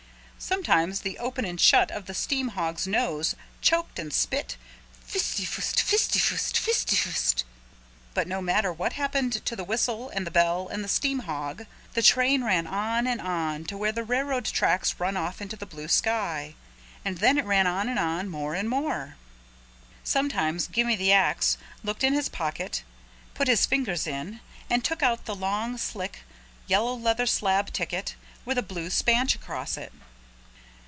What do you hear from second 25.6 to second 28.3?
slick yellow leather slab ticket